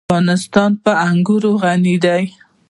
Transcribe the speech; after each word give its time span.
افغانستان 0.09 0.71
په 0.83 0.91
انګور 1.09 1.43
غني 1.61 1.95
دی. 2.03 2.23